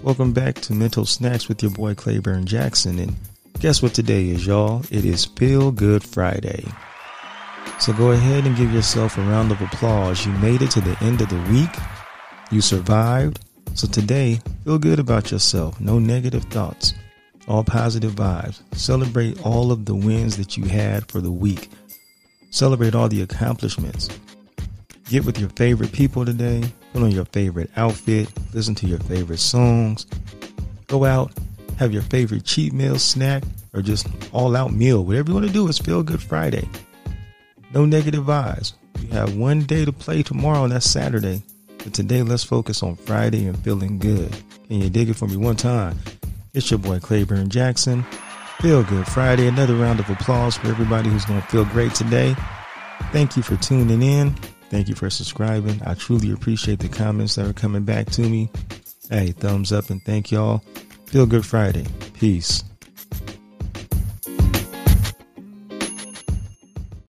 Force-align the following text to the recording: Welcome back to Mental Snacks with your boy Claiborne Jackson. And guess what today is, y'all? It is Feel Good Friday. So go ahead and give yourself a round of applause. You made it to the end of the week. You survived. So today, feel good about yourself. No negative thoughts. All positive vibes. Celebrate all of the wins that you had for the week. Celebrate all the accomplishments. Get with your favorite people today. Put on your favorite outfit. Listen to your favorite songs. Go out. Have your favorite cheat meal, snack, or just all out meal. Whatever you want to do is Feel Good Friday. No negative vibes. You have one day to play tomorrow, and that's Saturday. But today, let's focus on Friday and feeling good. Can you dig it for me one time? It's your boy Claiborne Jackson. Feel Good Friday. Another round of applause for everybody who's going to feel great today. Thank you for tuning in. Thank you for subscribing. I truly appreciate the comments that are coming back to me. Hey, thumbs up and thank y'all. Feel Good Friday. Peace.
Welcome 0.00 0.32
back 0.32 0.54
to 0.60 0.72
Mental 0.74 1.04
Snacks 1.04 1.48
with 1.48 1.60
your 1.60 1.72
boy 1.72 1.92
Claiborne 1.96 2.46
Jackson. 2.46 3.00
And 3.00 3.16
guess 3.58 3.82
what 3.82 3.94
today 3.94 4.28
is, 4.28 4.46
y'all? 4.46 4.84
It 4.92 5.04
is 5.04 5.24
Feel 5.24 5.72
Good 5.72 6.04
Friday. 6.04 6.64
So 7.80 7.92
go 7.92 8.12
ahead 8.12 8.46
and 8.46 8.56
give 8.56 8.72
yourself 8.72 9.18
a 9.18 9.22
round 9.22 9.50
of 9.50 9.60
applause. 9.60 10.24
You 10.24 10.30
made 10.34 10.62
it 10.62 10.70
to 10.72 10.80
the 10.80 10.96
end 11.00 11.20
of 11.20 11.28
the 11.28 11.42
week. 11.50 11.70
You 12.52 12.60
survived. 12.60 13.40
So 13.74 13.88
today, 13.88 14.40
feel 14.64 14.78
good 14.78 15.00
about 15.00 15.32
yourself. 15.32 15.80
No 15.80 15.98
negative 15.98 16.44
thoughts. 16.44 16.94
All 17.48 17.64
positive 17.64 18.12
vibes. 18.12 18.60
Celebrate 18.76 19.44
all 19.44 19.72
of 19.72 19.84
the 19.84 19.96
wins 19.96 20.36
that 20.36 20.56
you 20.56 20.66
had 20.66 21.10
for 21.10 21.20
the 21.20 21.32
week. 21.32 21.70
Celebrate 22.50 22.94
all 22.94 23.08
the 23.08 23.22
accomplishments. 23.22 24.08
Get 25.08 25.24
with 25.24 25.40
your 25.40 25.50
favorite 25.50 25.90
people 25.90 26.24
today. 26.24 26.62
Put 26.92 27.02
on 27.02 27.10
your 27.10 27.26
favorite 27.26 27.70
outfit. 27.76 28.28
Listen 28.54 28.74
to 28.76 28.86
your 28.86 28.98
favorite 29.00 29.38
songs. 29.38 30.06
Go 30.86 31.04
out. 31.04 31.32
Have 31.78 31.92
your 31.92 32.02
favorite 32.02 32.44
cheat 32.44 32.72
meal, 32.72 32.98
snack, 32.98 33.44
or 33.72 33.82
just 33.82 34.08
all 34.32 34.56
out 34.56 34.72
meal. 34.72 35.04
Whatever 35.04 35.30
you 35.30 35.34
want 35.34 35.46
to 35.46 35.52
do 35.52 35.68
is 35.68 35.78
Feel 35.78 36.02
Good 36.02 36.22
Friday. 36.22 36.68
No 37.72 37.84
negative 37.84 38.24
vibes. 38.24 38.72
You 39.00 39.08
have 39.10 39.36
one 39.36 39.60
day 39.62 39.84
to 39.84 39.92
play 39.92 40.22
tomorrow, 40.22 40.64
and 40.64 40.72
that's 40.72 40.90
Saturday. 40.90 41.42
But 41.78 41.94
today, 41.94 42.22
let's 42.22 42.42
focus 42.42 42.82
on 42.82 42.96
Friday 42.96 43.46
and 43.46 43.58
feeling 43.62 43.98
good. 43.98 44.32
Can 44.66 44.80
you 44.80 44.90
dig 44.90 45.10
it 45.10 45.14
for 45.14 45.26
me 45.28 45.36
one 45.36 45.56
time? 45.56 45.98
It's 46.54 46.70
your 46.70 46.78
boy 46.78 46.98
Claiborne 46.98 47.48
Jackson. 47.48 48.04
Feel 48.60 48.82
Good 48.82 49.06
Friday. 49.06 49.46
Another 49.46 49.76
round 49.76 50.00
of 50.00 50.10
applause 50.10 50.56
for 50.56 50.66
everybody 50.66 51.08
who's 51.08 51.24
going 51.24 51.40
to 51.40 51.46
feel 51.46 51.64
great 51.66 51.94
today. 51.94 52.34
Thank 53.12 53.36
you 53.36 53.42
for 53.42 53.56
tuning 53.56 54.02
in. 54.02 54.34
Thank 54.70 54.88
you 54.88 54.94
for 54.94 55.10
subscribing. 55.10 55.80
I 55.86 55.94
truly 55.94 56.30
appreciate 56.32 56.78
the 56.78 56.88
comments 56.88 57.36
that 57.36 57.46
are 57.46 57.54
coming 57.54 57.84
back 57.84 58.10
to 58.10 58.22
me. 58.22 58.50
Hey, 59.10 59.32
thumbs 59.32 59.72
up 59.72 59.90
and 59.90 60.02
thank 60.04 60.30
y'all. 60.30 60.58
Feel 61.06 61.26
Good 61.26 61.46
Friday. 61.46 61.86
Peace. 62.14 62.64